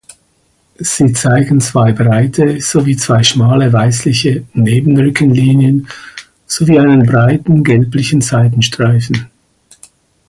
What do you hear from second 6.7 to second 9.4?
einen breiten gelblichen Seitenstreifen.